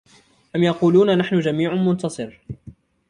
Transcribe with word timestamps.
أَمْ 0.55 0.63
يَقُولُونَ 0.63 1.17
نَحْنُ 1.17 1.39
جَمِيعٌ 1.39 1.73
مُّنتَصِرٌ 1.75 2.39